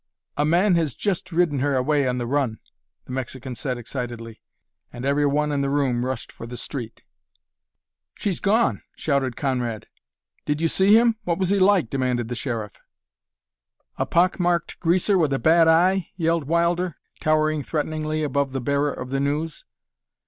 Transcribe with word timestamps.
"A 0.35 0.45
man 0.45 0.73
has 0.77 0.95
just 0.95 1.31
ridden 1.31 1.59
her 1.59 1.75
away 1.75 2.07
on 2.07 2.17
the 2.17 2.25
run," 2.25 2.57
the 3.05 3.11
Mexican 3.11 3.53
said 3.53 3.77
excitedly, 3.77 4.41
and 4.91 5.05
every 5.05 5.27
one 5.27 5.51
in 5.51 5.61
the 5.61 5.69
room 5.69 6.03
rushed 6.03 6.31
for 6.31 6.47
the 6.47 6.57
street. 6.57 7.03
"She's 8.15 8.39
gone!" 8.39 8.81
shouted 8.95 9.35
Conrad. 9.35 9.85
"Did 10.43 10.59
you 10.59 10.67
see 10.69 10.97
him? 10.97 11.17
What 11.23 11.37
was 11.37 11.51
he 11.51 11.59
like?" 11.59 11.91
demanded 11.91 12.29
the 12.29 12.35
Sheriff. 12.35 12.81
"A 13.97 14.07
pock 14.07 14.39
marked 14.39 14.79
greaser 14.79 15.19
with 15.19 15.33
a 15.33 15.37
bad 15.37 15.67
eye?" 15.67 16.09
yelled 16.15 16.45
Wilder, 16.47 16.95
towering 17.19 17.61
threateningly 17.61 18.23
above 18.23 18.53
the 18.53 18.59
bearer 18.59 18.91
of 18.91 19.11
the 19.11 19.19
news. 19.19 19.65